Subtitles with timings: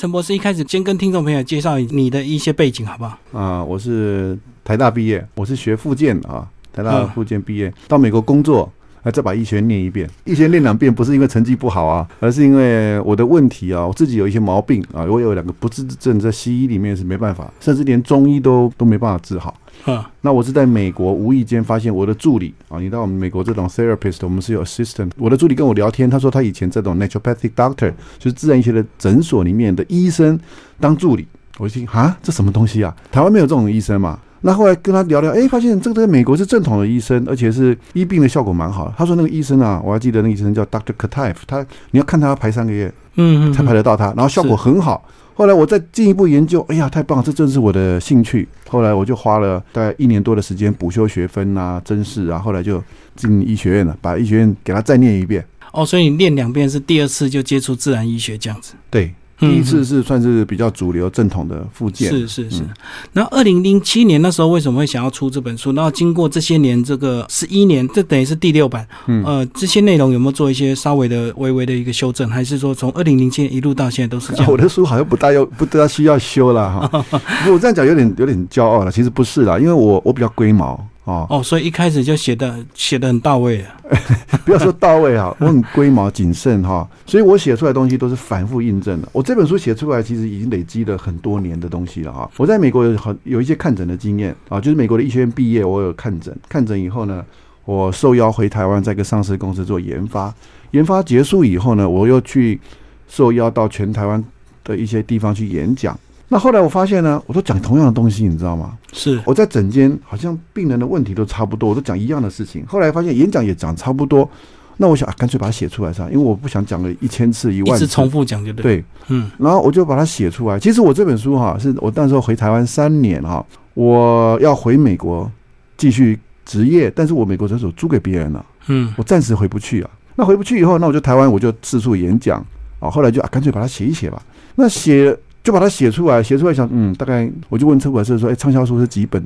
[0.00, 3.18] 陈博士一开始先跟听众朋友介绍你的一些背景，好不好？
[3.38, 4.34] 啊，我是
[4.64, 8.72] 台大毕业，我是学复健啊，台大嗯复健毕业，到美国工作。
[9.02, 19.56] 啊，再把医学念一遍，医学念两遍不是因为成绩不好啊，而是因为我的问题啊，我自己有一些毛病啊，我有两个不治之症，在西医里面是没办法，甚至连中医都都没办法治好。
[19.84, 25.10] 啊那我是在美国无意间发现我的助理啊，你到我们美国这种 therapist，我们是有 assistant。
[25.16, 30.38] 我的助理跟我聊天，他说他以前这种 naturopathic doctor，就是自然医学的诊所里面的医生
[30.78, 31.26] 当助理。
[31.56, 32.94] 我一听啊，这什么东西啊？
[33.10, 34.18] 台湾没有这种医生嘛？
[34.42, 38.94] 那后来跟他聊聊，哎，发现这个在美国是正统的医生，而且是医病的效果蛮好的。
[38.96, 45.06] 他说那个医生啊，我还记得那个医生叫 Doctor Kataif，他你要看他要排三个月嗯嗯，才排得到他，然后效果很好。
[45.34, 48.46] 后来我再进一步研究，哎呀，太棒了，这正是我的兴趣。
[48.68, 52.82] 后来我就花了大概一年多的时间补修学分啊、真试啊，后来就
[53.16, 55.44] 进医学院了，把医学院给他再念一遍。
[55.72, 58.74] 哦，所以你念两遍是第二次就接触自然医学这样子。
[58.90, 62.10] 对，第一次是算是比较主流正统的附件。
[62.10, 62.68] 是是是嗯。
[63.14, 65.72] 然后二零零七年那时候为什么会想要出这本书？
[65.72, 68.86] 然后经过这些年这个十一年，这等于是第六版。
[69.06, 72.28] 嗯呃，这些内容有没有做一些稍微的、微微的一个修正？
[72.28, 74.46] 还是说从二零零七年一路到现在都是这样？
[74.52, 77.04] 我的书好像不大要不大需要修了哈。
[77.50, 83.76] 我这样讲有点有点骄傲了，其实不是啦，因为我我比较龟毛哦，哦，所以一开始就写的写的很到位啊。
[84.44, 89.08] 不要说到位啊， 我很龟毛谨慎哈，所以我写出来的东西都是反复印证的。
[89.12, 92.30] 我这本书写出来，其实已经累积了很多年的东西了哈。
[92.36, 97.24] 我在美国有很有一些看诊的经验啊，就是美国的医学院毕业，我有看诊，看诊以后呢，
[97.64, 100.32] 我受邀回台湾，在一个上市公司做研发。
[100.72, 102.60] 研发结束以后呢，我又去
[103.08, 104.22] 受邀到全台湾
[104.62, 105.98] 的一些地方去演讲。
[106.32, 108.78] 那后来我发现呢，我都讲同样的东西，你知道吗？
[108.92, 112.64] 是我在诊间好像病人的问题都差不多，我都讲一样的事情。
[112.66, 114.30] 后来发现演讲也讲差不多，
[114.76, 120.56] 那我想啊，干脆把它写出来算了，因为我不想讲了一千次一万次重复讲就对。，对，嗯然后我就把它写出来。
[120.56, 125.28] 其实我这本书哈，是我那时候回台湾三年哈，我要回美国
[125.76, 129.90] 继续职业，但是我美国诊所租给别人了，嗯我暂时回不去啊。
[130.14, 132.44] 那回不去以后，那我就台湾我就四处演讲
[132.78, 132.88] 啊。
[132.88, 134.22] 后来就啊，干脆把它写一写吧。
[134.54, 135.16] 那写
[135.50, 139.20] 就把它写出来，写出来想，嗯，大概我就问出版社说，哎，畅销书是几本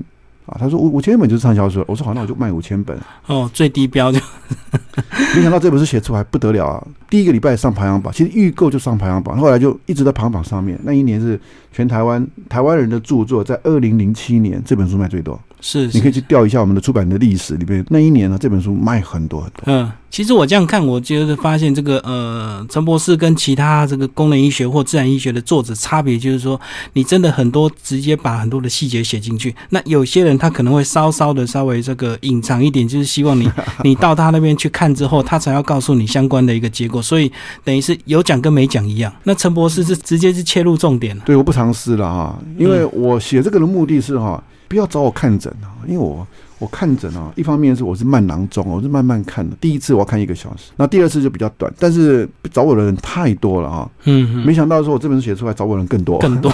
[0.46, 0.56] 啊？
[0.58, 1.84] 他说五五千本就是畅销书。
[1.86, 2.98] 我说好，那我就卖五千本。
[3.26, 4.18] 哦，最低标就
[5.36, 6.86] 没想到这本书写出来不得了啊！
[7.10, 10.80] 第一个礼拜上排行榜，其实预购就上排行榜，后来就一直在排行榜上面。
[10.82, 11.38] 那一年是
[11.70, 15.38] 全台湾台湾人的著作，在二零零七年这本书卖最多。
[15.64, 16.14] 是你可以。
[16.14, 19.64] 去调一下我们的出版的历史里面，那一年呢，这本书卖很多很多。
[19.64, 26.60] 嗯，其实我这样看，我就是发现这个呃，陈博士跟其他这个功能医学或自然医学的作者差别，就是说
[26.92, 29.52] 你真的很多直接把很多的细节写进去。
[29.70, 33.50] 那有些人他可能会稍稍的稍微这个隐藏一点，就是希望你
[33.82, 37.02] 你到他那边去看之后，他才要告诉你相关的一个结果。
[37.02, 37.32] 所以
[37.64, 39.12] 等于是有讲跟没讲一样。
[39.24, 41.24] 那陈博士是直接是切入重点了。
[41.26, 44.40] 对，我不藏私了哈，因为我写这个的目的是哈，
[44.74, 46.26] 不要找我看诊啊，因为我
[46.58, 49.54] 我看诊啊，一方面是我是慢郎中，我是慢慢看的。
[49.60, 56.52] 第一次我要看一个小时，那第二次就比较短，但是找我的人太多了啊，嗯嗯，没想到说我这本书写出来找我的人更多，更多。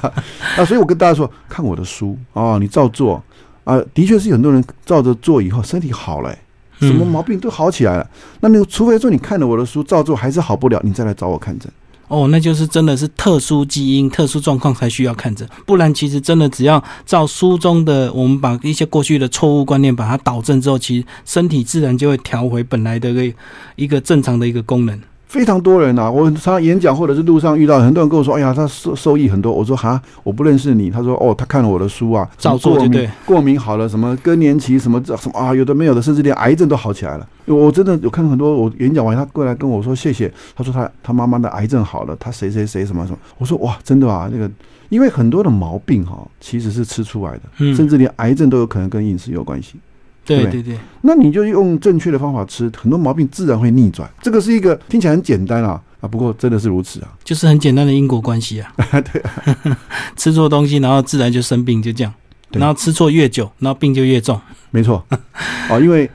[0.58, 3.22] 那，所以我跟大家说，看我的书啊，你照做
[3.64, 6.30] 啊，的确是很多人照着做以后身体好了、
[6.78, 8.06] 什么嗯毛病都好起来了。
[8.40, 11.72] 那你除非说你看了我的书照做还是好不了，你再来找我看诊。
[12.12, 23.36] 哦，那就是真的是特殊基因、特殊状况才需要看诊，不然其实真的只要照书中的，我们把一些过去的错误观念把它导正之后，其实身体自然就会调回本来的一个
[23.76, 25.00] 一个正常的一个功能。
[25.32, 37.26] 非常多人啊，我常常演讲或者是路上遇到很多人跟我说：“哎呀，他受受益很多。”我说：“哈，我不认识你。”他说：“哦，他看了我的书啊，照做就什么过敏对过敏好了，什么更年期什么什么啊，有的没有的，甚至连癌症都好起来了。
[37.46, 43.18] 我真的有看到很多，我演讲完他过来跟我说谢谢，他说他他妈妈的癌症好了，他谁谁谁什么什么。
[43.38, 44.50] 我说哇，真的啊，那个
[44.90, 49.76] 因为很多的毛病哈、其实是吃出来的，嗯，甚至连癌症都有可能跟饮食有关系。
[50.24, 54.08] 对对对对，那你就用正确的方法吃，很多毛病自然会逆转。
[54.22, 57.12] 这个是一个听起来很简单啊啊，不过真的是如此啊。
[57.24, 58.72] 就是很简单的因果关系啊。
[59.12, 59.22] 对
[60.16, 62.12] 吃错东西，然后自然就生病，就这样。
[62.50, 64.40] 对然后吃错越久，然后病就越重。
[64.70, 66.08] 没错，啊， 因为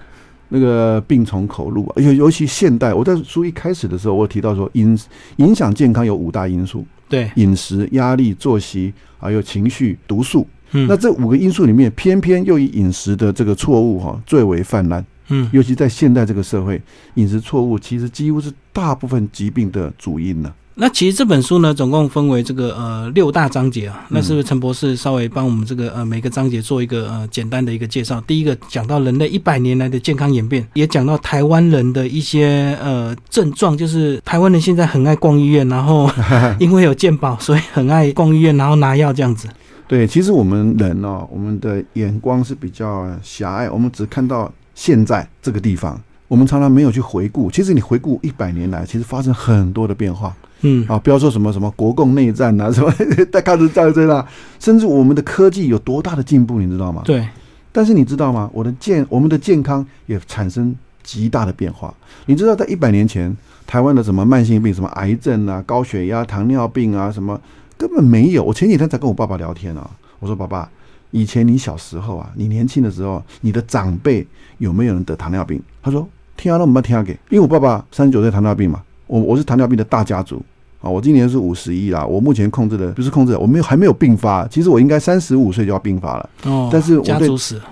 [0.50, 4.98] 那个病从口入啊，尤尤其现代，我在书一开始的时候，我提到说影
[5.38, 10.48] 影响健康有五大因素：对，饮食、压力、作息，还有情绪、毒素。
[10.72, 15.06] 嗯，那这五个因素里面，偏偏又以饮食的这个错误哈、最为泛滥。
[15.30, 16.82] 嗯尤其在现代这个社会，
[17.16, 20.52] 饮食错误其实几乎是大部分疾病的主因呢。
[20.80, 24.06] 那其实这本书呢，总共分为这个呃六大章节啊。
[24.10, 28.22] 那是不是陈博士稍微帮我们这个呃每个章节做一个呃简单的一个介绍？
[28.28, 36.10] 第一个讲到人类一百年来的健康演变，也讲到台湾人的一些呃症状，就是台湾人现在很爱逛医院，然后
[36.60, 39.50] 因为有健保，所以很爱逛医院，然后拿药这样子。
[39.88, 47.50] 对，其实我们人哦，我们的眼光是比较狭隘，我们只看到现在这个地方，我们常常没有去回顾。
[47.50, 50.36] 其实你回顾一百年来，其实发生很多的变化。
[50.62, 52.92] 嗯啊，不要说什么什么国共内战啊，什么
[53.32, 54.28] 在开始战争啊，
[54.60, 57.04] 甚至我们的科技有多大的进步，你知道吗？
[57.06, 57.26] 对。
[57.72, 58.50] 但是你知道吗？
[58.52, 61.94] 我的健，我们的健康也产生极大的变化。
[62.26, 63.36] 你知道，在一百年前，
[63.68, 67.40] 台湾的什么慢性病，什么癌症啊、高血压、糖尿病啊，什么
[67.78, 68.44] 根本没有。
[68.44, 69.90] 我前几天才跟我爸爸聊天啊，
[70.20, 70.70] 我说：“爸爸，
[71.12, 74.26] 以前你小时候啊，你年轻的时候，你的长辈
[74.58, 80.44] 有没有人得糖尿病？”他说：“听啊，那我们听给，因为我爸爸三十九岁糖尿病嘛。”我我是糖尿病的大家族
[80.82, 86.30] 啊，我今年是五十一啦，我目前控制的不是控制，我没有还没有并发，其实我应该三十五岁就要并发了。
[86.44, 87.30] 哦，但是我对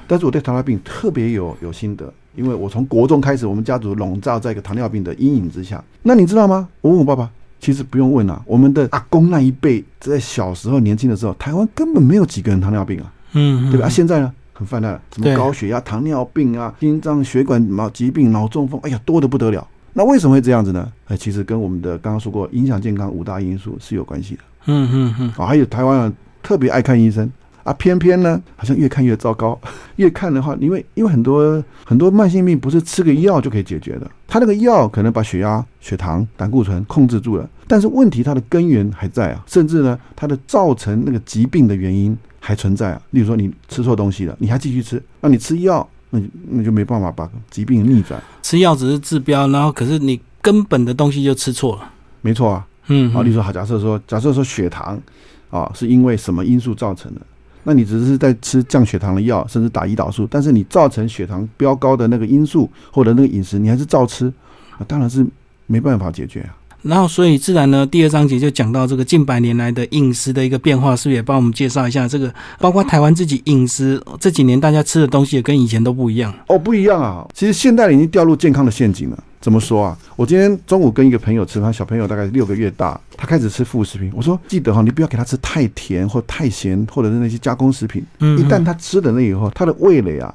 [0.07, 5.83] 但是我对糖尿病特别有有心得，因为我从国中开始，我们家族笼罩在一个糖尿病的阴影之下。
[6.03, 6.69] 那你知道吗？
[6.79, 7.29] 我问我爸爸，
[7.65, 13.87] 其实不用问啊，我们的阿公那一辈在小时候年轻的时候，台湾根本没有几个人糖尿病啊，嗯，对吧？
[13.87, 14.31] 啊，现在呢？
[14.53, 19.67] 很泛滥了，什么高血压、糖尿病啊、心脏血管毛疾病、脑中风，哎呀，多的不得了。
[19.93, 20.91] 那为什么会这样子呢？
[21.07, 25.47] 哎，其实跟我们的刚刚说过影响健康五大因素是有关系的嗯嗯嗯，啊。
[25.47, 26.13] 还有台湾人
[26.43, 27.27] 特别爱看医生
[27.65, 29.59] 啊，偏偏呢好像越看越糟糕。
[29.97, 43.01] 越看的话，因为因为很多很多慢性病不是吃个药就可以解决的，它那个药可能把血压、血糖、胆固醇控制住了，但是问题它的根源还在啊，甚至呢它的造成那个疾病的原因还存在啊。
[43.09, 48.21] 例如说你吃错东西了，你还继续吃，那你吃药，那你那就没办法把疾病逆转。
[48.43, 51.91] 吃药只是治标，然后可是你根本的东西就吃错了。
[52.21, 55.01] 没错啊，嗯，啊，例如说好，假设说假设说血糖
[55.49, 57.21] 啊是因为什么因素造成的？
[57.65, 64.31] 那你只是在吃降血糖的药，甚至打胰岛素，但是你造成血糖飙高的那个因素或者那个饮食，你还是照吃，
[64.77, 65.25] 啊，当然是
[65.65, 66.55] 没办法解决啊。
[66.83, 72.31] 然后，所以自然呢，第二章节就讲到这个近百年来的饮食的一个变化，是不是也帮我们介绍一下这个？
[72.59, 76.31] 包括台湾自己饮食这几年大家吃的东西也跟以前都不一样。
[76.47, 77.27] 哦，不一样啊！
[77.33, 79.23] 其实现代人已经掉入健康的陷阱了。
[79.45, 79.95] 怎么说啊？
[80.15, 84.11] 我今天中午跟一个朋友吃饭，小朋友大概六个月大，他开始吃副食品。
[84.15, 88.03] 我说记得哈，你不要给他吃太甜或太咸，或者是那些加工食品。
[88.21, 90.33] 嗯，一旦他吃了那以后，他的味蕾啊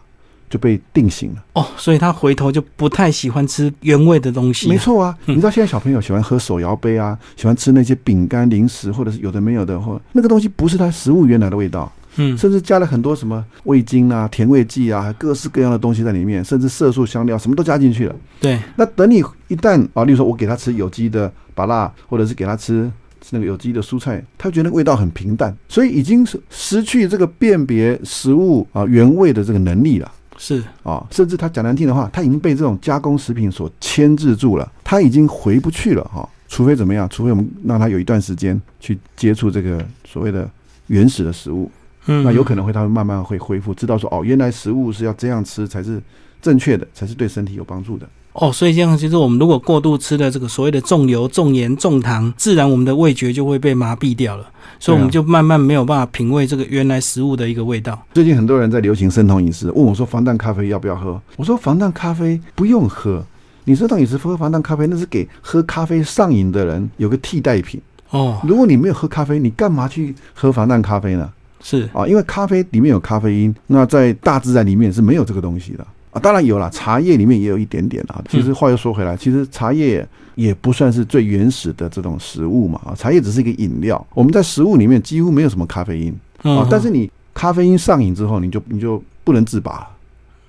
[0.48, 1.42] 就被定型了。
[1.54, 4.68] 哦，所以他回头就不太喜欢吃原味的东西。
[4.68, 18.16] 没，错啊，嗯你知道现在小朋友喜欢喝手摇杯啊，喜欢吃那些饼干、零食，或者是有的没有的，或那个东西不是他食物原来的味道，嗯，甚至加了很多什么味精啊、甜味剂啊，各式各样的东西在里面，甚至色素、香料什么都加进去了。
[18.40, 22.90] 对，那等你一旦啊，例如说我给他吃有机的芭辣，或者是给他吃
[23.30, 30.10] 那个有机的蔬菜，他觉得味道很平淡，所以已经是失去这个辨别食物啊原味的这个能力了。
[30.36, 37.06] 是，啊，甚至他讲难听的话，他已经被这种加工食品所牵制住了，他已经回不去了哈、除非怎么样？
[37.10, 40.48] 除非我们让他有一段时间去接触这个所谓的
[40.86, 41.70] 原始的食物，
[42.10, 46.02] 嗯，那有可能会他会慢慢会恢复，知道说哦，原来食物是要这样吃才是
[46.42, 48.06] 正确的，才是对身体有帮助的。
[48.32, 54.44] 哦，所以这样其实我们如果过度吃的这个所谓的重油、重盐、重糖，自然我们的味觉就会被麻痹掉了，
[54.78, 58.00] 所以我们就慢慢没有办法品味这个原来食物的一个味道。
[58.12, 61.20] 最近很多人在流行生酮饮食，问我说防弹咖啡要不要喝？
[61.36, 63.24] 我说防弹咖啡不用喝，
[63.64, 67.80] 你生酮饮食喝防弹咖啡那是给喝咖啡上瘾的人有个替代品。
[68.10, 71.30] 哦，如果你没有喝咖啡，你干嘛去喝防弹咖啡呢？
[71.62, 76.20] 是，啊，因为咖啡里面有咖啡因，那在大自然里面是没有这个东西的啊。
[76.20, 78.22] 当然有啦，茶叶里面也有一点点啊。
[78.28, 84.04] 其实话又说回来，其实茶叶也不算是最原始的这种食物嘛啊，茶叶只是一个饮料。
[84.14, 89.88] 我们在食物里面几乎没有什么咖啡因嗯啊，，但是你咖啡因上瘾之后，你就你就不能自拔了，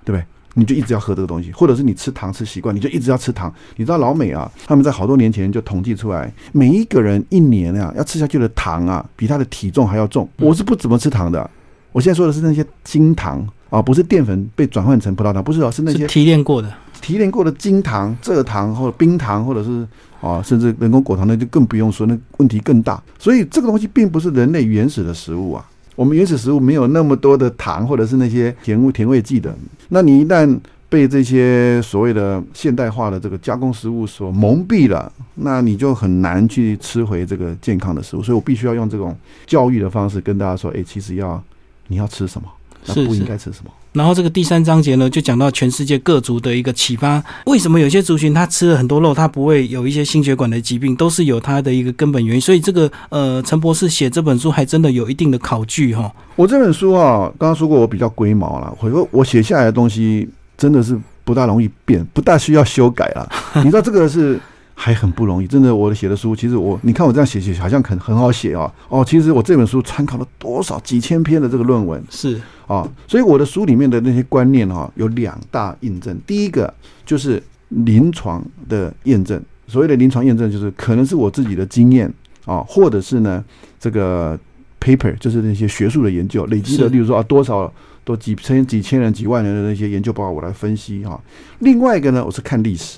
[0.05, 0.25] 对不对？
[0.53, 3.53] 你就一直要喝这个东西，或者是你吃糖吃习惯，你就一直要吃糖。
[3.77, 10.27] 你知道老美啊，他们在好多年前就统计出来，每一个人一年啊要吃下去的糖啊，比他的体重还要重。
[10.39, 11.49] 我是不怎么吃糖的，
[11.91, 16.73] 我现在说的是那些精糖啊，不是淀粉被转换成葡萄糖，不是哦，是那些是提炼过的。
[17.01, 19.87] 提炼过的精糖、蔗糖或者冰糖，或者是
[20.19, 23.01] 啊，甚至人工果糖，那就更不用说，那问题更大。
[23.17, 25.65] 所以这个东西并不是人类原始的食物啊。
[26.01, 29.55] 我们原始食物没有那么多的糖，或者是那些甜味甜味剂的。
[29.89, 38.23] 那你一旦被这些所谓的现代化的这个加工食物所蒙蔽了，那你就很难去吃回这个健康的食物。
[38.23, 39.15] 所以我必须要用这种
[39.45, 41.39] 教育的方式跟大家说：，诶，其实要
[41.85, 42.49] 你要吃什么？
[42.87, 43.69] 那不应该吃什么。
[43.93, 47.21] 然后这个第三章节呢，就讲到全世界各族的一个启发。
[47.45, 52.41] 为什么有些族群他吃了很多肉，他不会有一些心血管的疾病，都是有他的一个根本原因。
[52.41, 56.09] 所以这个呃，陈博士写这本书还真的有一定的考据哈。
[56.37, 63.29] 我这本书啊，刚刚说过我比较龟毛了，我说我写下来的东西真的是不大容易变，不大需要修改了。
[63.55, 64.39] 你知道这个是
[64.83, 65.75] 还很不容易，真的。
[65.75, 68.73] 我写的书，其实我你看我这样写写，好像很很好写啊。
[68.89, 76.19] 哦，其实我这本书参考了多少几千篇的这个论文是啊，所以我的书里面的那些观念哈、有两大印证。
[76.25, 76.73] 第一个
[77.05, 82.11] 就是临床的验证，所谓的临床验证，就是可能是我自己的经验
[82.45, 83.45] 啊，或者是呢
[83.79, 84.35] 这个
[84.81, 87.71] paper，就是那些学术的研究累积的，例如说啊多少
[88.03, 91.21] 多几千几千人、几万人的那些研究报告，我来分析哈、
[91.59, 92.97] 另外一个呢，我是看历史，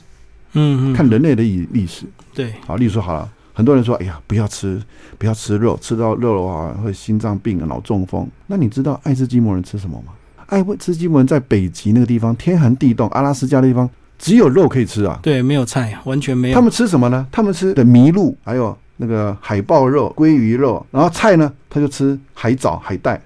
[0.53, 2.05] 嗯嗯，看人类的历历史。
[2.33, 4.81] 对好，例如说好了，很多人说，哎呀，不要吃，
[5.17, 8.27] 不要吃肉，吃到肉的话会心脏病、脑中风。
[8.47, 10.13] 那你知道爱斯基摩人吃什么吗？
[10.47, 15.19] 爱斯基摩人在北极那个地方，天寒地冻，阿拉斯加的地方只有肉可以吃啊。
[15.21, 16.55] 对，没有菜，完全没有。
[16.55, 17.25] 他们吃什么呢？
[17.31, 23.19] 他们吃的麋鹿，还有那个海豹肉、鲑鱼肉，然后菜呢，他就吃海藻、海带，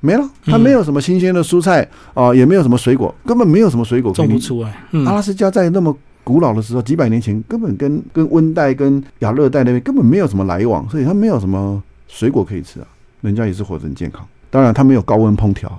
[0.00, 0.28] 没了。
[0.44, 4.84] 他没有什么新鲜的蔬菜啊、也没有什么水果，根本没有什么水果种不出来。
[4.92, 12.86] 嗯阿，拉斯加在那么古老的时候，几百年前根本跟跟温带、跟亚热带那边根本没有什么来往，所以它没有什么水果可以吃啊。
[13.20, 15.70] 人家也是活得很健康，当然它没有高温烹调，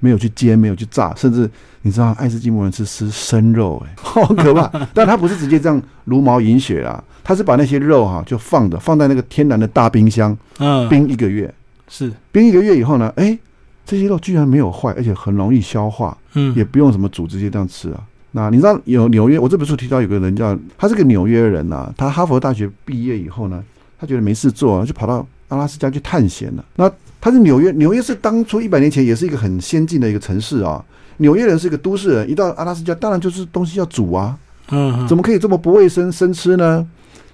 [0.00, 1.50] 没有去煎，没有去炸，甚至
[1.82, 4.70] 你知道爱斯基摩人是吃生肉、哎， 好可怕。
[4.92, 11.52] 但他不是直接这样茹毛饮血啊，他是把那些肉哈、就放着，放在那个天然的大冰箱嗯，冰一个月，
[11.88, 13.36] 是，冰一个月以后呢，哎，
[13.84, 16.16] 这些肉居然没有坏，而且很容易消化。
[16.34, 18.00] 嗯，也不用什么煮，直接这样吃啊。
[18.32, 23.62] 那你知道有纽约，我这本书提到有个人叫他是个纽约人呐、他哈佛大学毕业以后呢，
[24.00, 26.64] 他觉得没事做、啊，就跑到阿拉斯加去探险了。
[26.76, 30.82] 那他是纽约，纽约是当初一百年前也是一个很先进的一个城市啊。
[31.18, 34.36] 纽约人是一个都市人，一到阿拉斯加，当然就是东西要煮啊，
[34.70, 36.86] 嗯，怎么可以这么不卫生生吃呢？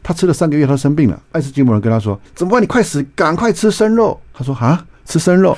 [0.03, 1.23] 他吃了三个月，他生病了。
[1.33, 2.63] 爱斯基摩人跟他说：“怎么办？
[2.63, 5.57] 你快死，赶快吃生肉。”他说：“啊，吃生肉？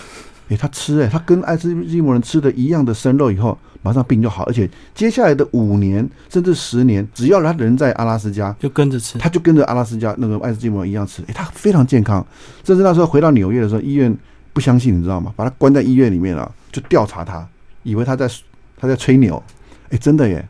[0.48, 9.18] 诶，他吃诶，他跟爱斯基摩人吃的一样的生肉以后，马上病就好，而且接下来的五年甚至十年，只要他人在阿拉斯加，就跟着吃。
[9.18, 12.24] 他就跟着阿拉斯加那个爱斯基摩一样吃，诶，他非常健康。
[12.64, 14.14] 甚至那时候回到纽约的时候，医院
[14.52, 15.32] 不相信，你知道吗？
[15.36, 17.46] 把他关在医院里面了，就调查他，
[17.82, 18.28] 以为他在
[18.76, 19.42] 他在吹牛，
[19.90, 20.46] 诶，真的耶，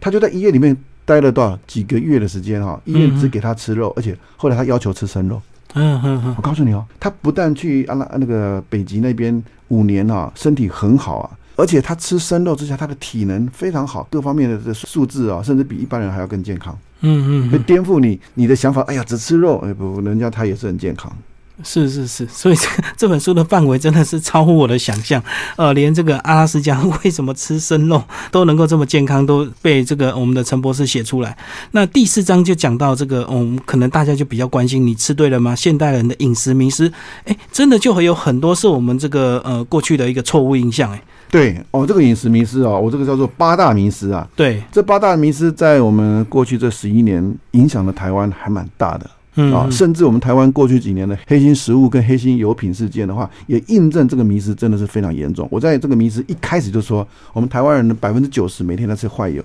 [0.00, 5.40] 他就在医院里面待了多少几个月的时间哈、医院只给他吃肉，而且后来他要求吃生肉。
[5.74, 18.80] 嗯嗯嗯我，告诉你哦，他不但去阿拉那个北极那边五年啊，身体很好啊，而且他吃生肉之下，他的体能非常好，各方面的这数字啊，甚至比一般人还要更健康，会嗯嗯会，颠覆你你的想法。
[18.82, 21.12] 哎呀，只吃肉，哎不，人家他也是很健康。
[21.64, 25.22] 是是是，所以这这本书的范围真的是超乎我的想象。
[25.56, 31.36] 呃，连这个阿拉斯加为什么吃生肉都能够这么健康，都被这个我们的陈博士写出来。
[31.72, 35.54] 那第四章就讲到这个，嗯，可能大家就比较关心，你吃对了吗？
[35.56, 36.92] 现代人的饮食迷失，
[37.24, 44.26] 哎，真的就会有很多是我们这个呃过去的一个错误印象，哎，对哦，这个饮食迷失哦，我这个叫做八大迷失啊。
[44.36, 49.10] 对，这八大迷失在我们过去这十一年影响了台湾还蛮大的。
[49.40, 55.46] 嗯啊，甚至我们台湾过去几年的黑心食物跟黑心油品事件的话，也印证这个迷失真的是非常严重。
[55.48, 59.40] 我在这个迷失一开始就说，我们台湾人的百分之九十每天在吃坏油，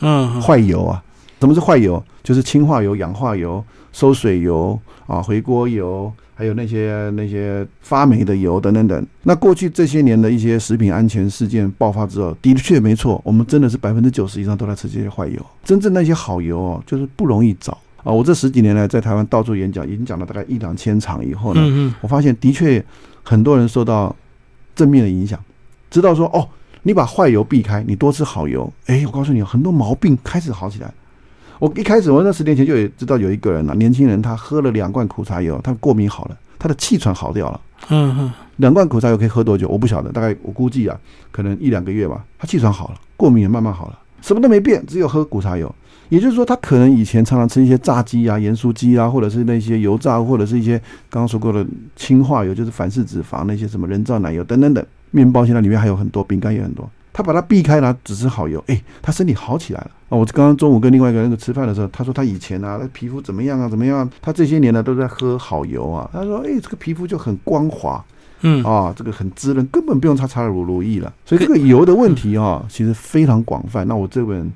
[0.00, 1.02] 嗯，坏油啊，
[1.40, 2.00] 什么是坏油？
[2.22, 9.06] 就是氢化油、氧化油、收水油啊、回锅油，还有那些那些发霉的油等等等。
[9.24, 15.44] 那过去这些年的一些食品安全事件爆发之后，的确没错，我们真的是百分之九十以上都在吃这些坏油。
[15.64, 18.12] 真正那些好油哦，就是不容易找啊。
[18.12, 22.84] 我这十几年来在台湾到处演讲，已经讲了大概一两千场以后呢，嗯嗯我发现的确
[23.22, 24.14] 很多人受到
[24.74, 25.38] 正面的影响，
[25.90, 26.48] 知道说哦，
[26.82, 30.92] 你把坏油避开，你多吃好油，诶，我告诉你，很多毛病开始好起来。
[31.58, 37.60] 我一开始我那十年前就有知道有一个人啊，年轻人他喝了两罐苦茶油，他过敏好了，他的气喘好掉了。
[37.88, 39.68] 嗯嗯，两罐苦茶油可以喝多久？
[39.68, 40.98] 我不晓得，大概我估计啊，
[41.30, 42.24] 可能一两个月吧。
[42.36, 45.72] 他气喘好了，过敏也慢慢好了，什么都没变，只有喝苦茶油。
[46.08, 50.78] 也就是说，他可能以前常常吃一些炸鸡啊、盐酥鸡啊，或者是那些油炸，或者是一些
[51.08, 51.66] 刚刚说过的
[51.96, 54.84] 氢化油，就是反式脂肪那些什么人造奶油等等等。
[55.10, 56.88] 面包现在里面还有很多，饼干也很多。
[57.14, 59.90] 他把它避开了，只吃好油，诶，他身体好起来了。
[60.08, 64.10] 哦，我刚刚中午跟另外一个人吃饭的时候，他说他以前啊，那皮肤怎么样啊，怎么样啊？
[64.22, 66.08] 他这些年呢都在喝好油啊。
[66.10, 68.02] 他说，诶，这个皮肤就很光滑，
[68.40, 71.12] 嗯啊，这个很滋润，根本不用擦擦乳乳液了。
[71.26, 73.86] 所以这个油的问题啊，其实非常广泛。
[73.86, 74.50] 那我这本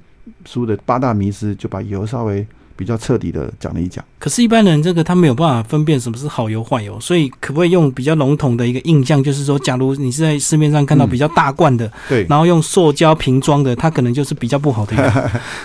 [0.46, 4.04] 书的八大迷思就把油稍微比较彻底的讲了一讲。
[4.18, 15.02] 可是，一般人这个他没有办法分辨什么是好油坏油，所以可不可以用比较笼统的一个印象，就是说，假如你是在市面上看到比较大罐的，对，然后用塑胶瓶装的，它可能就是比较不好的油。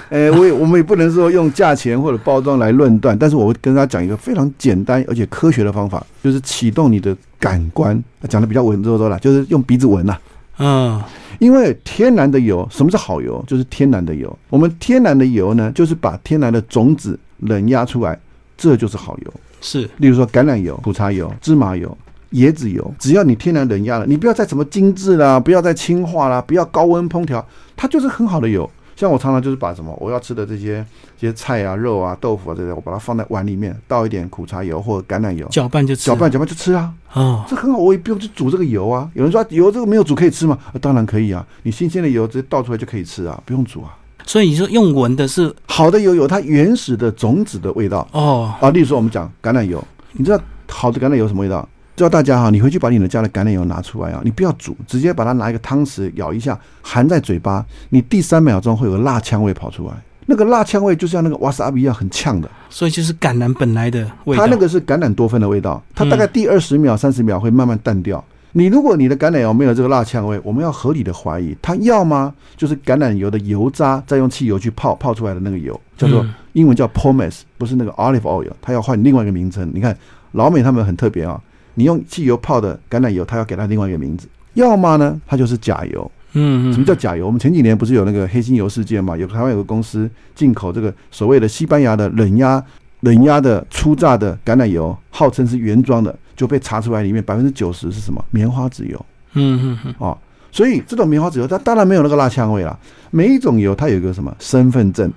[0.10, 10.18] 呃， 我也我们也不能说用价钱或者包装来论断，但是我会跟他讲一个非常简单而且科学的方法，就是启动你的感官，讲的比较文绉绉了，就是用鼻子闻呐。
[10.64, 11.02] 嗯，
[11.40, 13.44] 因为天然的油，什么是好油？
[13.48, 14.38] 就是天然的油。
[14.50, 18.20] 我们天然的油呢，就是把天然的种子冷压出来，
[18.56, 19.34] 这就是好油。
[19.60, 21.98] 是，例如说橄榄油、苦茶油、芝麻油、
[22.34, 27.44] 椰子油，只要你天然冷压了，你不要再什么精致啦，不要再氢化啦，不要高温烹调，
[27.76, 28.70] 它就是很好的油。
[29.02, 30.86] 像我常常就是把什么我要吃的这些
[31.20, 36.94] 这些菜啊、肉啊、豆腐啊这些，我把它放在碗里面，倒一点苦茶油或者橄榄油，搅拌就吃，搅拌搅拌就吃啊。
[37.14, 39.10] 哦，这很好，我也不用去煮这个油啊。
[39.16, 40.56] 有人说油这个没有煮可以吃吗？
[40.80, 43.98] 当然可以啊，你新鲜的油直接倒出来就可以吃啊，不用煮啊。
[44.24, 48.70] 所以你说用闻的是好的油有它原始的种子的味道哦啊。
[48.70, 50.40] 例如说我们讲橄榄油，你知道
[50.70, 51.68] 好的橄榄油什么味道？
[51.96, 59.94] 教大家哈，你回去把你的家的橄榄油拿出来啊，你不要煮，直接把它拿一个汤匙舀一下，含在嘴巴，你第三秒钟会有辣呛味跑出来。
[60.26, 62.50] 那个辣呛味就像那个瓦萨比一样，很呛的。
[62.70, 64.46] 所以就是橄榄本来的味道。
[64.46, 68.24] 它那个是橄榄多酚的味道，它大概第二十秒、三十秒会慢慢淡掉。
[68.54, 79.70] 你如果你的橄榄油没有这个辣呛味，我们要合理的怀疑，它要么就是橄榄油的油渣再用汽油去泡泡出来的那个油，叫做英文叫 pomace，不是那个 olive oil，它要换另外一个名称。
[79.74, 79.98] 你看
[80.34, 81.42] 老美他们很特别啊。
[81.76, 84.28] 你用汽油泡的橄榄油，它要给它另外一个名字。
[84.54, 86.12] 要么呢，它就是假油。
[86.34, 87.26] 嗯，什么叫假油？
[87.26, 89.18] 我们前几年不是有那个黑心油事件嘛？
[89.18, 92.64] 有台湾有个公司进口这个所谓的西班牙的冷压、
[93.02, 98.24] 冷压的初榨的橄榄油，号称是原装的，就被查出来里面百分之九十是什么？
[98.32, 99.06] 棉花籽油。
[99.34, 99.96] 嗯嗯嗯。
[99.98, 100.18] 哦，
[100.52, 102.78] 所以这种棉花籽油，它当然没有那个辣香味了。
[103.10, 105.12] 每一种油它有一个什么身份证？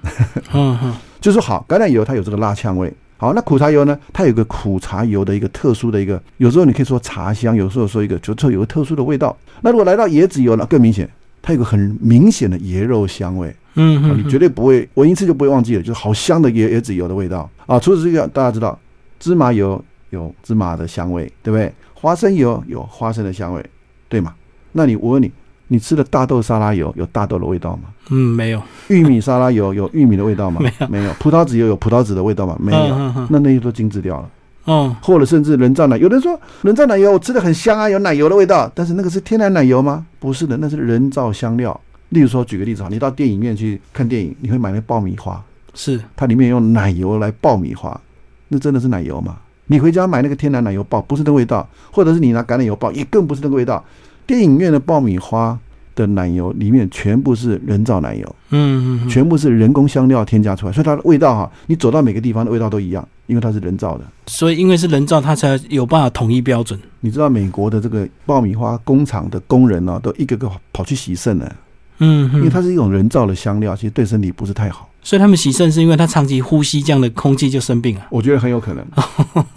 [0.53, 2.93] 嗯嗯， 就是好，橄榄油它有这个辣香味。
[3.25, 3.99] 好，那苦茶油呢？
[4.13, 9.35] 它有个苦茶油的一个特殊的一个，有时候你可以说茶香，有时候说一个就特有个特殊的味道。
[9.63, 11.09] 那如果来到椰子油呢，更明显，
[11.41, 13.49] 它有个很明显的椰肉香味。
[13.77, 17.81] 嗯嗯，你绝对不会闻一次就不会忘记了，就是好香的椰椰子油的味道啊。
[17.81, 18.79] 除此之外，大家知道
[19.19, 21.73] 芝麻油有芝麻的香味，对不对？
[21.95, 23.65] 花生油有花生的香味，
[24.07, 24.35] 对吗？
[24.73, 25.33] 那你我问你。
[25.75, 27.89] 你吃的大豆沙拉油有大豆的味道吗？
[28.11, 28.63] 嗯，没有。
[28.87, 30.61] 玉米沙拉油有玉米的味道吗？
[30.63, 31.13] 没有，没有。
[31.15, 32.57] 葡萄籽油有葡萄籽的味道吗？
[32.61, 32.97] 没有。
[33.29, 34.31] 那那些都精致掉了。
[34.67, 34.95] 哦。
[35.03, 40.07] 或者甚至人造奶，有人说人造奶油我吃的很香啊，有奶油的味道，但是那个是天然奶油吗？
[40.21, 41.79] 不是的，那是人造香料。
[42.11, 45.43] 例如说，举个例子哈，你到电影院去看电影，你会买那爆米花，
[45.75, 48.01] 是它里面用奶油来爆米花，
[48.47, 49.39] 那真的是奶油吗？
[49.67, 53.83] 你回家买那个天然奶油爆，不是那个味道，或者是你拿橄榄油爆，也更不是那个味道。
[54.27, 55.59] 电影院的爆米花。
[55.95, 64.05] 的奶油里面全部是人造奶油，嗯嗯，全部是人工香料添加出来，所以它的味道哈，你走到每个地方的味道都一样，因为它是人造的。
[64.27, 66.79] 所以因为是人造，它才有办法统一标准。
[67.01, 71.57] 你知道美国的这个爆米花工厂的工人呢，都一个个跑去洗肾了，
[71.99, 74.89] 嗯，因为它是一种人造的香料，其实对身体不是太好。
[75.07, 78.07] 所以他们洗肾是因为他长期呼吸这样的空气就生病了。
[78.09, 78.83] 我觉得很有可能。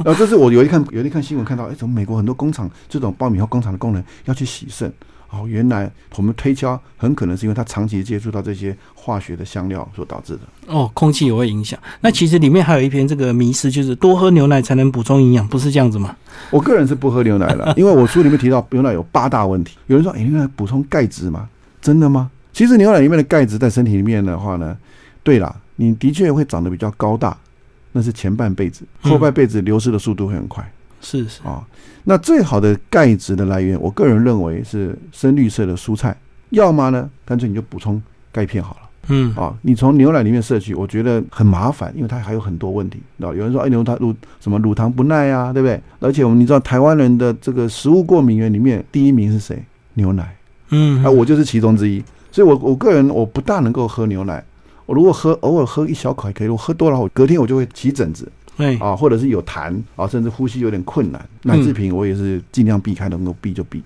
[0.04, 4.92] 然 后这是我有一看有一看新闻看到，哎，怎么美国很多工厂这种爆米花工厂的工人要去洗肾？
[5.30, 10.42] 哦，原来我们推敲很可能是因为他长期接触到这些化学的香料所导致的。
[10.68, 11.78] 哦，空气也会影响。
[12.00, 16.16] 那其实里面还有一篇这个迷思，就是多喝牛奶才能补充营养，不是这样子吗？
[16.50, 19.78] 我个人是不喝牛奶的，因为我书里面提到牛奶有八大问题。
[19.88, 21.50] 有人说，哎，牛奶补充钙质吗？
[21.82, 22.32] 真的吗？
[22.54, 24.76] 其实牛奶里面的钙质在身体里面的话呢，
[25.24, 27.38] 对啦，你的确会长得比较高大，
[27.92, 30.72] 那是前半辈子，后半辈子流失的速度会很快。
[31.10, 31.66] 是是啊，
[32.04, 36.14] 那最好的钙质的来源，我个人认为是深绿色的蔬菜，
[36.50, 38.90] 要么呢，干脆你就补充钙片好了。
[39.10, 43.00] 嗯啊，你从牛奶里面摄取，我觉得很麻烦，因为它还有很多问题。
[43.16, 45.82] 那，有人说，哎，牛它乳什么乳糖不耐啊，对不对？
[46.02, 49.64] 而且我们你知道，台湾人的这个食物过敏源里面第一名是谁？
[49.94, 50.36] 牛奶。
[50.72, 52.04] 嗯，啊，我就是其中之一。
[52.34, 54.44] 所以，我我个人我不大能够喝牛奶。
[54.86, 58.30] 我如果喝偶尔喝一小口还可以，我喝多了，我隔天我就会起疹子。
[58.58, 63.82] 对啊，或者是有痰啊，甚至呼吸有点困难，奶制品我也是尽量避开，能够避就避。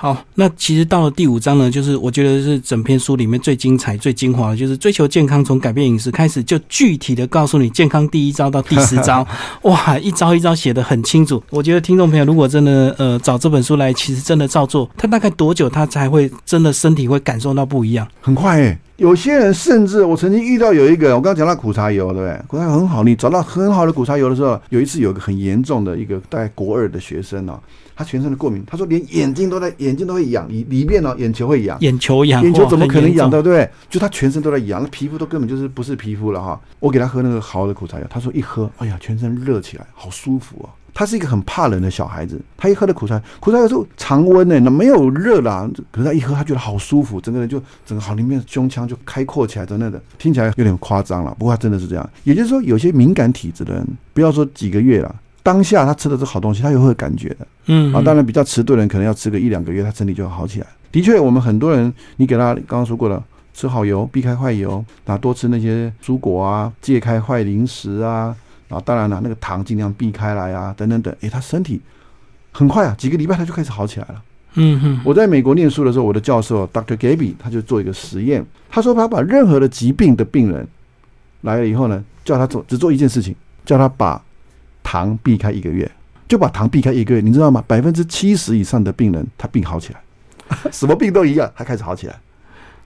[0.00, 9.26] 好，那其实到了第五章呢，就是我觉得是整篇书里面最精彩、最精华的，就是追求健康，从改变饮食开始，就具体的告诉你健康第一招到第十招，
[9.64, 11.42] 哇，一招一招写的很清楚。
[11.50, 18.08] 我觉得听众朋友如果真的呃找这本书来，其实真的照做，他大概多久他才会真的身体会感受到不一样？
[18.22, 18.78] 很快诶。
[18.96, 22.42] 有些人甚至我曾经遇到有一个，我刚刚讲到苦茶油，对不对？
[22.46, 27.58] 苦茶油很好，你找到很好的苦茶油的时候，有一次有一个很严重的一个大概国二的学生哦，
[28.00, 33.42] 他全身的过敏，他说连眼睛都在，眼睛都会痒，里里面哦眼球会痒，眼球痒，眼球怎么可能痒的？
[33.42, 33.70] 对不对？
[33.90, 36.58] 就他全身都在痒，那皮肤都根本就是不是皮肤了哈。
[36.78, 40.70] 我给他喝那个好的苦茶药，他说一喝，哎呀，全身热起来，好舒服哦。
[40.94, 52.10] 他是一个很怕冷的小孩子，他一喝的苦茶，苦茶有时候常温呢，那没有热啦，可是他一喝，他觉得好舒服，整个人就整个好里面胸腔就开阔起来，真的，听起来有点夸张了，不过他真的是这样。
[52.24, 57.46] 也就是说，有些敏感体质的人，不要说几个月了，当下他吃的是好东西，他也会有感觉的。
[57.66, 60.66] 嗯啊，当然比较迟钝的人可能要吃个一两个月，他身体就好起来。
[60.92, 63.22] 的确，我们很多人，你给他刚刚说过了，
[63.54, 68.34] 吃好油，避开坏油，然后多吃那些蔬果啊，戒开坏零食啊。
[68.68, 71.12] 啊，当然了，那个糖尽量避开来啊，等等等。
[71.22, 71.80] 诶，他身体
[72.52, 74.22] 很快啊，几个礼拜他就开始好起来了。
[74.54, 76.96] 嗯哼，我在美国念书的时候，我的教授 Dr.
[76.96, 80.64] Gaby 他就做一个实验，他说他把任何的疾病的病人
[81.40, 84.22] 来了以后呢，叫他做只做一件事情，叫他把
[84.90, 85.88] 糖避开一个月，
[86.26, 87.62] 就把糖避开一个月，你知道吗？
[87.64, 90.00] 百分之七十以上的病人他病好起来，
[90.72, 92.20] 什么病都一样，他开始好起来。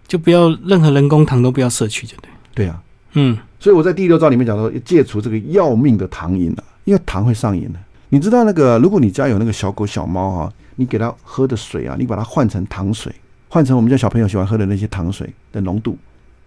[0.06, 2.28] 就不要任何人工糖都不要摄取，就对。
[2.54, 2.82] 对啊，
[3.14, 3.38] 嗯。
[3.58, 7.78] 所以我在第六招里面讲到，戒除这个要命的糖瘾了，因为糖会上瘾的。
[8.10, 13.10] 你知道那个，如果你家有那个小狗小猫哈，你给它喝的水啊，你把它换成糖水，
[13.48, 15.96] 换成我们家小朋友喜欢喝的那些糖水的浓度，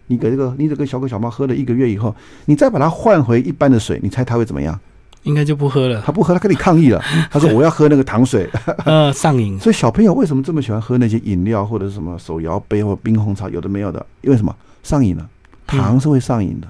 [0.06, 2.16] 你给这个你这个小狗小猫喝了一个月以后，
[2.46, 4.80] 你再把它换回一般的水，你猜它会怎么样？
[5.24, 6.02] 应该就不喝了。
[6.06, 7.02] 他不喝，他跟你抗议了。
[7.32, 8.50] 他说我要喝那个糖水。
[8.86, 9.60] 呃，上瘾。
[9.60, 14.06] 所以小朋友为什么这么喜欢喝那些饮料或者什么手摇杯或冰红茶，有的没有的？
[14.22, 14.56] 因为什么？
[14.84, 15.28] 上瘾了，
[15.66, 16.68] 糖是会上瘾的。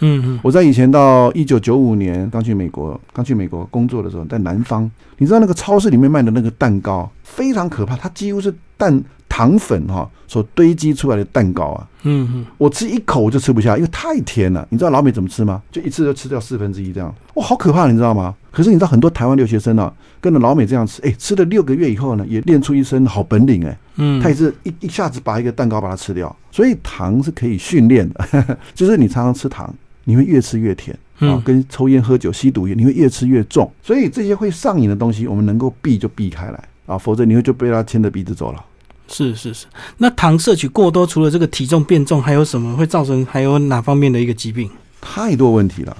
[0.00, 9.00] 嗯嗯，我在以前到一九九五年刚去美国，刚去美国工作的时候，在南方，你知道那个超市里面卖的那个蛋糕非常可怕，它几乎是蛋
[9.32, 11.88] 糖粉哈所堆积出来的蛋糕啊。
[12.02, 14.66] 嗯嗯，我吃一口我就吃不下，因为太甜了。
[14.68, 15.62] 你知道老美怎么吃吗？
[15.70, 18.34] 就一次就吃掉四分之一这样，哇，好可怕，你知道吗？
[18.50, 19.90] 可是你知道很多台湾留学生呢，
[20.20, 23.78] 跟着老美这样吃，哎，吃了六个月以后呢，也练出一身好本领哎。
[23.96, 29.72] 嗯，他也是一一下子把一个蛋糕把它吃掉，所以糖是可以训练的， 就是你常常吃糖。
[30.04, 33.70] 你会越吃越甜啊，跟抽烟、喝酒、吸毒一样，你会越吃越重。
[33.80, 38.64] 所以这些会上瘾的东西，我们能够避就避开来啊，否则你会就被他牵着鼻子走了。
[39.08, 39.66] 是是是，
[39.98, 44.68] 那糖摄取过多，除了这个体重变重，还有什么会造成还有哪方面的一个疾病？
[45.00, 45.96] 太多问题了。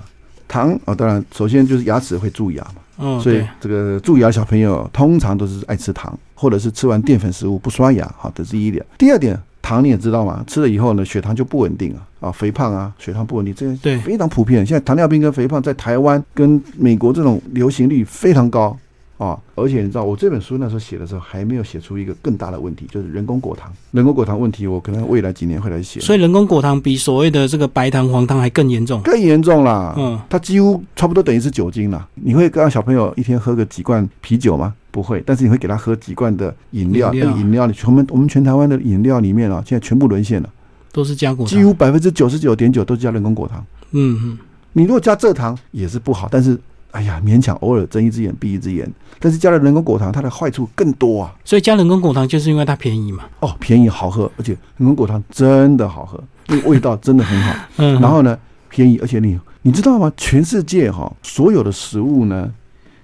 [0.48, 8.84] 糖啊，当然首先就是牙齿会蛀牙嘛，嗯，所以这个蛀牙小朋友通常都是爱吃糖，或者是吃完淀粉食物不刷牙，好，这是一点。
[8.96, 9.38] 第二点。
[9.64, 14.66] 糖你也知道嘛，吃了以后呢，血糖就不稳定啊，啊，肥胖啊，血糖不稳定，这对非常普遍。
[14.66, 18.76] 现在糖尿病跟肥胖在台湾跟美国这种流行率非常高
[19.22, 23.72] 啊，而且你知道，我这本书那时候写的时候还没有写出一个更大的问题，就是人工果糖。
[23.92, 26.00] 人工果糖问题，我可能未来几年会来写。
[26.00, 29.94] 所以人工果糖比所谓的这个白糖、黄糖还更严重，更严重啦。
[29.96, 32.08] 嗯，它几乎差不多等于是酒精了。
[32.14, 34.74] 你会让小朋友一天喝个几罐啤酒吗？
[34.90, 40.50] 不会，但是你会给他喝几罐的饮料，那个饮料里，我们我们全台湾的饮料里面啊，现在全部沦陷了，
[40.92, 43.64] 都是加果糖，几乎百分之九十九点九都是加人工果糖。
[43.92, 44.38] 嗯嗯，
[44.74, 46.58] 你如果加蔗糖也是不好，但是
[46.92, 48.90] 哎呀，勉强偶尔睁一只眼闭一只眼。
[49.18, 51.34] 但是加了人工果糖，它的坏处更多啊。
[51.44, 53.24] 所以加人工果糖就是因为它便宜嘛。
[53.40, 57.54] 哦，便宜好喝，而且人工果糖真的好喝，那个味道真的很好。
[57.76, 60.10] 嗯，然后呢，便宜，而且你你知道吗？
[60.16, 62.52] 全世界哈所有的食物呢。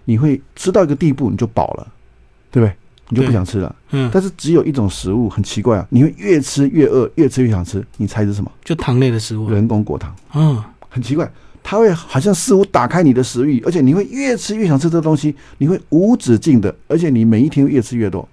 [0.05, 1.87] 你会吃到一个地步，你就饱了，
[2.51, 2.75] 对不对？
[3.11, 3.77] 你就不想吃了。
[3.91, 4.11] 嗯。
[4.11, 7.87] 但是只有一种食物很奇怪啊，你会越吃越饿，越吃越想吃。
[7.99, 8.51] 你猜是什么？
[8.65, 9.51] 就糖类的食物。
[9.51, 10.17] 人工果糖。
[10.35, 10.65] 嗯。
[10.89, 11.31] 很奇怪，
[11.71, 18.27] 它会好像似乎打开你的食欲，而且你会越吃越想吃这个东西，你会无止境的，而且你每一天越吃越多。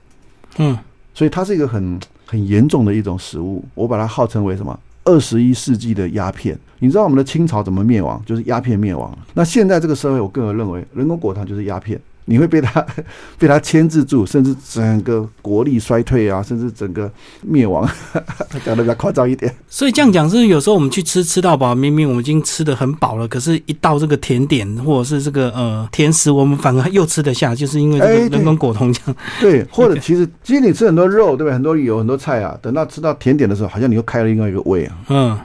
[0.55, 0.77] 嗯。
[1.13, 4.79] 所以它是一个很很严重的一种食物，我把它号称为什么？
[5.03, 8.23] 二十一世纪的鸦片，你知道我们的清朝怎么灭亡？
[8.25, 9.13] 就是鸦片灭亡。
[9.33, 11.99] 那现在这个社会，我个人认为，人工果糖就是鸦片。
[12.25, 12.85] 你会被他
[13.37, 17.11] 被他牵制住，甚至整个国力衰退啊，甚至整个
[17.41, 17.87] 灭亡。
[18.65, 19.53] 讲的比较夸张一点。
[19.69, 29.15] 所以这样讲是有时候我们去吃吃到饱，明明我们已经吃的很饱了，可是一到这个甜点或者是这个呃甜食，我们反而又吃得下，就是因为这个人工果糖这样。
[29.39, 31.53] 对， 或者其实其实你吃很多肉，对不对？
[31.53, 34.97] 很多油，很多菜啊，等到吃到甜点的时候，好像你又开了另外一个胃啊。
[35.09, 35.39] 嗯，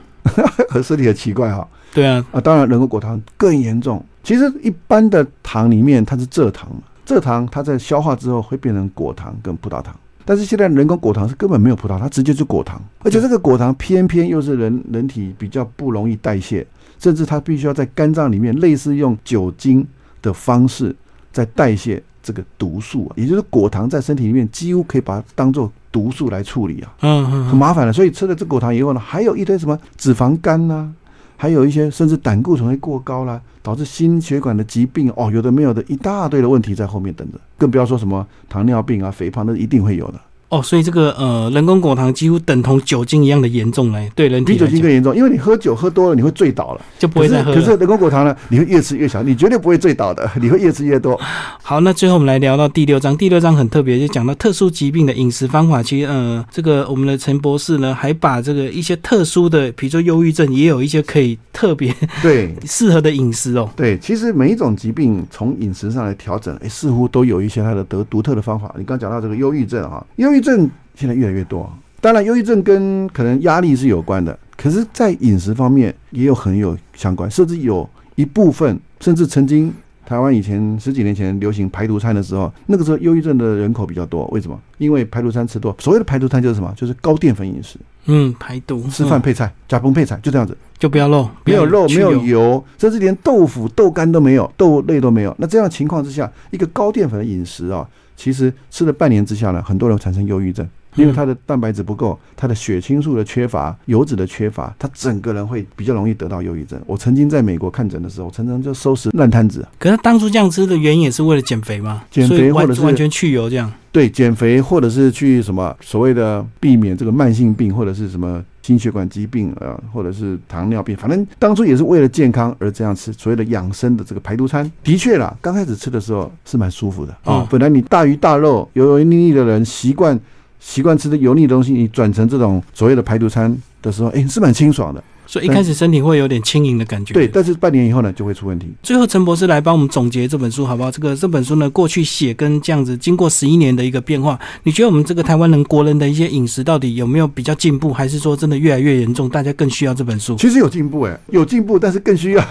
[0.69, 1.67] 和身体很奇怪哈。
[1.93, 4.05] 对啊，啊，当然人工果糖更严重。
[4.23, 9.95] 其实一般的糖里面它是蔗糖嘛，蔗糖它在消化之后会变成果糖跟葡萄糖。
[10.25, 16.65] 但是现在人工果糖是根本没有葡萄，它直接就果糖，而且这个果糖偏偏又是人人体比较不容易代谢，
[16.99, 19.85] 甚至它必须要在肝脏里面类似用酒精
[20.23, 20.95] 的方式
[21.33, 27.93] 在代谢这个毒素啊，也就是果糖在身体里面几乎可以把它当做毒素来处理啊，嗯嗯，很麻烦的。
[27.93, 30.93] 所以吃了这果糖以后呢，还有一堆什么脂肪肝呐、
[31.41, 40.21] 还有一些甚至胆固醇会过高啦，导致心血管的疾病哦，有的没有的一大堆的问题在后面等着，更不要说什么糖尿病啊、肥胖，那一定会有的。
[40.51, 46.81] 哦，所以这个呃人工果糖几乎等同酒精一样的严重嘞，对人体比酒精更严重，因为你喝酒喝多了，你会醉倒了。
[46.99, 47.55] 就不会再喝。
[47.55, 51.19] 可是可是人工果糖呢，你会越吃越小，你绝对不会醉倒的，你会越吃越多。
[51.63, 55.81] 好，那最后我们来聊到第六章，第六章很特别，就讲到特殊疾病的饮食方法。
[55.83, 63.71] 其实呃，这个我们的陈博士呢，还把这个一些特殊的，比如说忧郁症，也有一些可以特别 对适合的饮食哦。
[63.77, 68.75] 对，其实每一种疾病从饮食上来调整，哎，似乎都有一些它的得独特的方法。
[68.77, 71.71] 你刚讲到这个忧郁症啊，忧郁症现在越来越多。
[72.01, 79.71] 当然，忧郁症跟可能压力是有关的，可是，在饮食方面也有很有相关，甚至有一部分，甚至曾经
[80.07, 84.25] 台湾以前十几年前流行排毒餐的时候，那个时候忧郁症的人口比较多。
[84.29, 84.59] 为什么？
[84.79, 85.77] 因为排毒餐吃多。
[85.79, 86.73] 所谓的排毒餐就是什么？
[86.75, 90.57] 就是高淀粉饮食，嗯，排毒，嗯吃饭配菜，加崩配菜，就这样子。
[90.79, 95.37] 就不要肉，没有肉，没有油，甚至连豆腐、豆干都没有，豆类都没有。
[95.39, 97.87] 那这样的情况之下，一个高淀粉的饮食啊，
[98.21, 106.79] 其实吃了半年之下呢，很多人产生忧郁症，因为他的蛋白质不够，他的血清素的缺乏，油脂的缺乏，他整个人会比较容易得到忧郁症。
[106.85, 113.73] 我曾经在美国看诊的时候，常常就收拾烂摊子，可是当初这样吃的原因也是为了减肥嘛，减肥完或者是完全去油这样。
[113.91, 124.71] 对减肥或者是去什么所谓的避免这个慢性病或者是什么心血管疾病啊、呃，或者是糖尿病，反正当初也是为了健康而这样吃所谓的养生的这个排毒餐。
[124.85, 130.17] 的确啦，刚开始吃的时候是蛮舒服的啊、嗯本来你大鱼大肉油油腻腻的人习惯
[130.61, 133.53] 习惯吃的油腻的东西，你转成这种所谓的排毒餐
[133.83, 135.03] 的时候，哎，是蛮清爽的。
[135.31, 137.15] 所以一开始身体会有点轻盈的感觉。
[137.15, 138.67] 对，但是半年以后呢，就会出问题。
[138.83, 140.91] 最后，陈博士来帮我们总结这本书好不好？
[140.91, 149.29] 这个这本书呢，过去写跟这样子，经过十一年的一个变化，你觉得我们这个台湾人、国人的一些饮食到底有没有比较进步，还是说真的越来越严重？
[149.29, 150.35] 大家更需要这本书？
[150.35, 152.45] 其实有进步哎，有进步，但是更需要。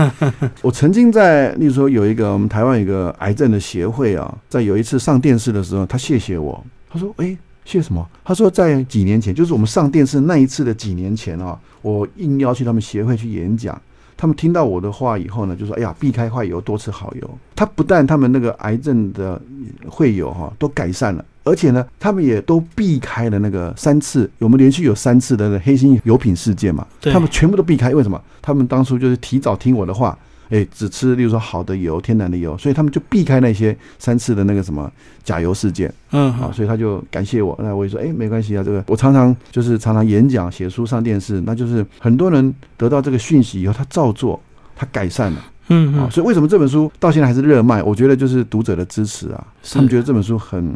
[0.60, 7.34] 我曾经在，例如说有一个我们台湾有一个癌症的协会啊，在有一次上电视的时候，他谢谢我，他说：“哎，
[7.66, 13.78] 谢什么？”他说在几年前，就是我们上电视那一次的几年前啊，我应邀去他们协会去演讲。
[14.18, 19.38] 他们听到我的话以后呢，就说：“哎呀，避开坏油，多吃好油。”他不但他们那个癌症的
[19.86, 27.90] 会友哈、都改善了，而且呢，他们也都避开了那个三次，我们连续有三次的那个黑心油品事件嘛，他们全部都避开。
[27.90, 28.18] 为什么？
[28.40, 30.18] 他们当初就是提早听我的话，
[30.48, 34.90] 哎，只吃例如说好的油、天然的油，所以他们就避开那些三次的那个什么
[35.24, 37.58] 假油事件嗯，啊，所以他就感谢我。
[37.62, 44.40] 那我也说，哎，没关系啊，这个我常常就是常常演讲、写书、上电视，那就是很多人得到这个讯息以后，他照做，
[44.74, 45.38] 他改善了。
[45.38, 47.82] 啊，嗯嗯，所以为什么这本书到现在还是热卖？
[47.82, 50.72] 我觉得就是读者的支持啊，他们觉得这本书很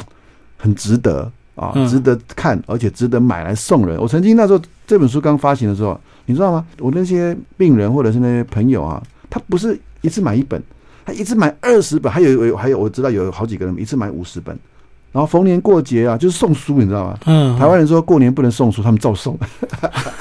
[0.57, 4.01] 很值得啊，嗯值得看，而且值得买来送人。
[4.01, 6.67] 我曾经那时候这本书刚发行的时候，你知道吗？
[6.81, 10.63] 我那些病人或者是那些朋友啊，他不是一次买一本，
[11.07, 14.59] 他一次买二十本，还有有还有我知道有好几个人一次买五十本，
[15.13, 17.19] 然后逢年过节啊，就是送书，你知道吗？
[17.27, 19.39] 嗯，台湾人说过年不能送书，他们照送。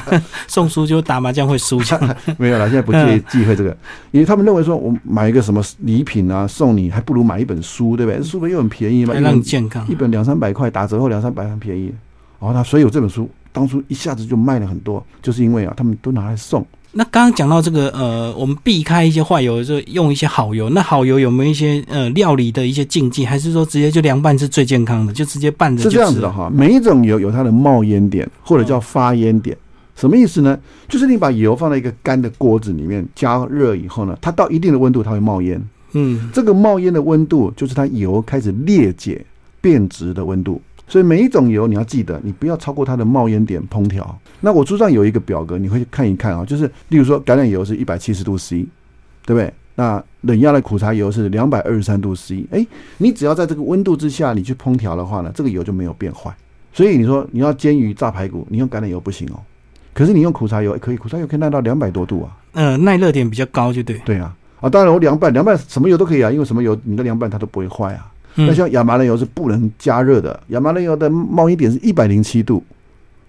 [0.48, 2.00] 送书就打麻将会输钱。
[2.40, 3.76] 没有了，现在不嗯介忌讳这个，
[4.10, 8.24] 因为他们认为说，我买一个什么礼品啊，送你，还不如买一本书，对不对？
[8.24, 9.94] 书本又很便宜嘛，还让你健康一。
[9.94, 11.94] 本两三百块，打折后两三百很便宜。
[12.40, 16.66] 然后他所以我这本书当初一下子就卖了很多，就是因为啊，他们都拿来送。
[16.92, 20.70] 那刚刚讲到这个呃，我们避开一些坏油，就用一些好油。
[20.72, 25.94] 那好油有没有一些呃料理的一些禁忌，还是说直接就凉拌是最健康的，就直接拌着吃了？
[25.94, 29.56] 这样子的哈，每一种油有它的冒烟点，或者叫发烟点。
[29.96, 30.58] 什么意思呢？
[30.88, 35.62] 就是你把油放在一个干的锅子里面加热以后呢，它到一定的温度，它会冒烟。
[35.92, 39.24] 嗯，这个冒烟的温度就是它油开始裂解
[39.62, 40.62] 变质的温度。
[40.90, 44.20] 所以每一种油你要记得，你不要超过它的冒烟点烹调。
[44.42, 48.66] 那我书上有一个表格，你会看一看啊，就是例如说橄榄油是一百七十度 C，
[49.26, 49.54] 对不对？
[49.76, 52.66] 那冷压的苦茶油是两百二十三度 C，哎，
[52.98, 56.36] 你只要在这个温度之下你去烹调的话呢，这个油就没有变坏。
[56.74, 59.40] 所以你说你要煎鱼炸排骨，你用橄榄油不行哦，
[59.94, 62.36] 可是你用苦茶油诶可以，苦茶油可以耐到两百多度啊。
[62.54, 63.98] 呃，耐热点比较高，就对。
[64.00, 68.12] 对啊，啊，当然我凉拌，凉拌什么油都可以啊，因为什么油你的凉拌它都不会坏啊。
[68.36, 72.64] 那，像亚麻仁油是不能加热的，亚麻仁油的冒烟点是一百零七度，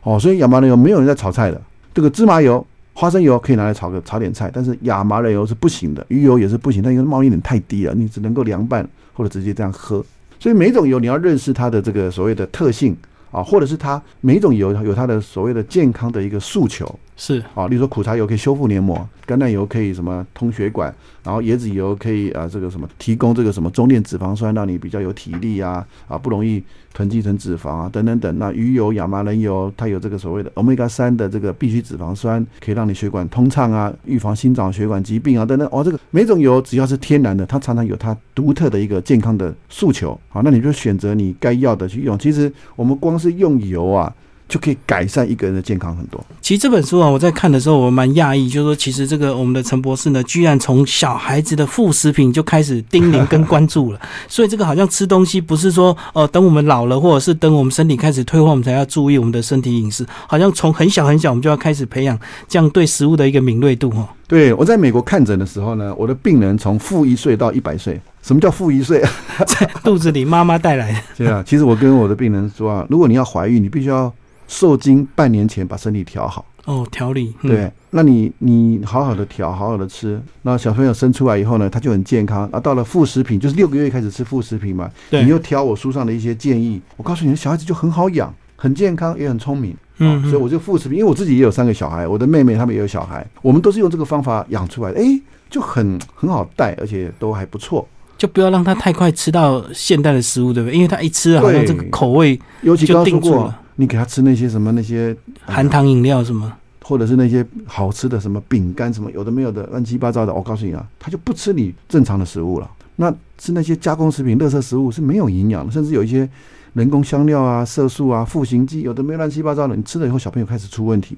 [0.02, 1.60] 哦，所以亚麻仁油没有人在炒菜的。
[1.92, 10.04] 这个芝麻油、花生油可以拿来炒个炒点菜，但是亚麻仁油是不行的，鱼油也是不行，它因为冒烟点太低了，你只能够凉拌或者直接这样喝。
[10.38, 12.96] 所以每种油你要认识它的这个所谓的特性
[13.30, 16.86] 啊，或者是它每种油有它的所谓的健康的一个诉求
[17.22, 28.38] 是啊，例如说苦茶油可以修复黏膜，橄榄油可以什么通血管，然后椰子油可以啊这个什么提供这个什么中链脂肪酸，让你比较有体力啊啊不容易囤积成脂肪啊等等等。
[28.38, 35.68] 那鱼油、亚麻仁油它有这个所谓的 omega 三的这个必需脂肪酸，可以让你血管通畅啊，预防心脏血管疾病啊等等。
[35.70, 40.18] 哦，这个每种油只要是天然的，它常常有它独特的一个健康的诉求。
[40.30, 42.18] 好，那你就选择你该要的去用。
[42.18, 44.10] 其实我们光是用油啊。
[44.50, 46.22] 就可以改善一个人的健康很多。
[46.42, 54.00] 其实这本书啊，我在看的时候，我蛮讶异，就是说，其实这个我们的陈博士呢，居然从小孩子的副食品就开始叮咛跟关注了。
[54.28, 60.04] 所以这个好像吃东西不是说，呃，等我们老了，或者是等我们身体开始退化，我们才要注意我们的身体饮食。
[60.26, 64.08] 好像从很小很小，我们就要开始培养这样对食物的一个敏锐度哦。
[64.26, 68.00] 对我在美国看诊的时候呢，我的病人从负一岁到一百岁。
[68.22, 69.02] 什么叫负一岁？
[69.46, 70.98] 在肚子里妈妈带来的。
[71.24, 74.12] 对啊，其实我跟我的病人说啊，如果你要怀孕，你必须要。
[74.50, 82.46] 受精半年前把身体调好哦，调理对，那你你好好的调，好好的吃，那小朋友生出来以后呢，他就很健康。
[82.52, 89.74] 啊，到了副食品，就是六个月开始吃副食品嘛，你又挑我书上的一些建议，我告诉你，小孩子就很好养，很健康，也很聪明。
[89.98, 97.86] 嗯，所以我就副食品，因为我自己也有三个小孩，我的妹妹他们也有小孩，我们都是用这个方法养出来的，哎，就很很好带，而且都还不错。
[98.18, 100.76] 就不要让他太快吃到现代的食物，对不对？
[100.76, 103.58] 因为他一吃，好像这个口味尤其刚定住了。
[103.80, 105.16] 你给他吃那些什么那些
[105.46, 112.70] 含糖饮料什么，或者是那些好吃的什么饼干什么有的没有的乱七八糟的，我告诉你啊，他就不吃你正常的食物了。
[112.96, 116.28] 那吃那些加工食品、垃圾食物是没有营养的，甚至有一些
[116.74, 119.74] 人工香料啊、色素啊、复形剂，有的没乱七八糟的。
[119.74, 121.16] 你吃了以后，小朋友开始出问题，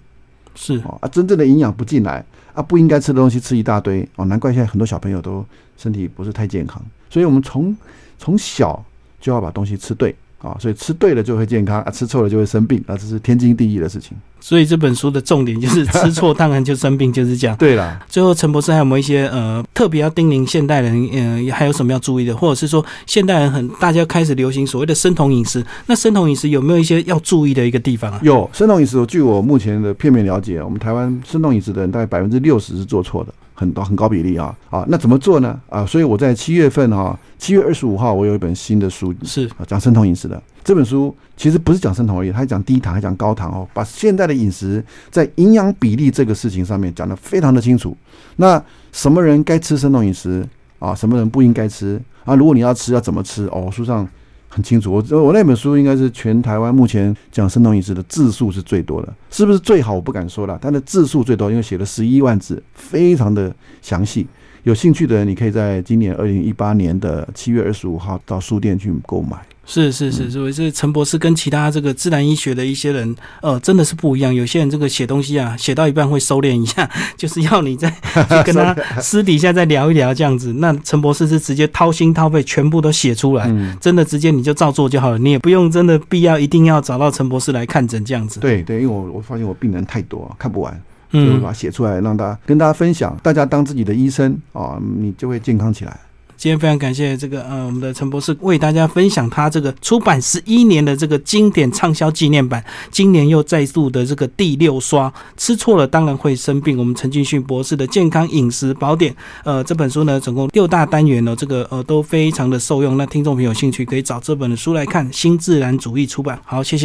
[0.55, 5.45] 是啊，真正的营养不进来啊，不应该吃的东西吃一大堆哦，难怪现在很多小朋友都
[5.77, 6.81] 身体不是太健康。
[7.11, 7.77] 所以我们从
[8.19, 8.81] 从小
[9.21, 10.15] 就要把东西吃对。
[10.43, 14.17] 啊，所以吃对了就会健康啊，吃错了就会生病啊，这是天经地义的事情。
[14.41, 17.57] 所以这本书的重点就是 吃错当然就生病，就是这样。
[17.57, 28.19] 对啦，最后陈博士还有没有一些呃特别要叮咛现代人，呃还有什么要注意的，或者是说现代人很大家开始流行所谓的生酮饮食，那生酮饮食有没有一些要注意的一个地方啊？
[28.25, 33.33] 有生酮饮食，据我目前的片面了解，我们台湾生酮饮食的人大概百分之六十是做错的。
[33.63, 35.87] 很多很高比例啊啊，那怎么做呢啊？
[35.87, 40.43] 所以我在七月份哈，七月二十五号，我有一本新的书是啊，讲生酮饮食的。
[40.65, 47.97] 这本书其实不是讲生酮而已，它还讲低糖，还讲高糖哦，把现在的饮食在营养比例这个事情上面讲得非常的清楚。
[48.37, 50.47] 那什么人该吃生酮饮食
[50.79, 50.95] 啊？
[50.95, 52.35] 什么人不应该吃啊？
[52.35, 53.71] 如果你要吃，要怎么吃哦？
[53.73, 54.07] 书上。
[54.55, 64.27] 很清楚，我我那本书应该是全台湾目前讲生酮饮食的字数是最多的，是不是最好我不敢说了，它的字数最多，因为写了十一万字，非常的详细。
[64.65, 69.39] 有兴趣的，你可以在今年二零一八年的七月二十五号到书店去购买。
[69.65, 74.35] 是是是，所以这陈博士跟其他这个自然医学的一些人，呃，真的是不一样。
[74.35, 80.53] 有些人这个写东西啊，写到一半会收敛一下， 就是要你再 去跟他私底下再聊一聊这样子。
[80.55, 83.49] 那陈博士是直接掏心掏肺，全部都写出来，
[83.81, 88.41] 真的直接你就照做就好了，你也不用真的必要一定要找到陈博士来看诊这样子。
[88.41, 90.79] 对对，因为我我发现我病人太多，看不完，
[91.13, 95.97] 就把它写出来，让大家跟大家分享，大家当自己的医生啊，你就会健康起来。
[96.43, 106.77] 今天非常感谢这个呃，我们的陈博士为大家分享他这个出版十一年的这个经典畅销纪念版，今年又再度的这个第六刷，吃错了当然会生病。
[106.77, 112.97] 我们陈俊训博士的健康饮食宝典，呃，这本书呢总共六大单元呢，这个呃都非常的受用。
[112.97, 116.37] 那听众朋友有兴趣可以找这本书来看，新自然主义出版。
[116.45, 116.81] 好，谢谢。